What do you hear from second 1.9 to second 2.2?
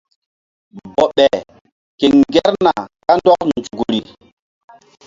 ke